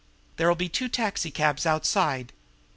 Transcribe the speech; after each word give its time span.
There'll 0.37 0.55
be 0.55 0.67
two 0.67 0.89
taxicabs 0.89 1.67
outside. 1.67 2.33